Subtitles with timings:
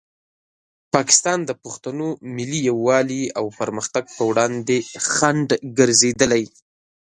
[0.93, 4.77] پاکستان د پښتنو ملي یووالي او پرمختګ په وړاندې
[5.13, 6.43] خنډ ګرځېدلی.